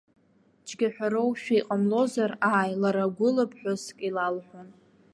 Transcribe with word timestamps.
Цәгьаҳәароушәа 0.65 1.53
иҟамлозар, 1.59 2.31
ааи, 2.51 2.73
лара 2.81 3.05
гәыла 3.15 3.45
ԥҳәыск 3.51 3.97
илалҳәон. 4.07 4.69